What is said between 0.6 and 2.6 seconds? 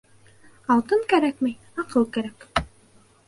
Алтын кәрәкмәй, аҡыл кәрәк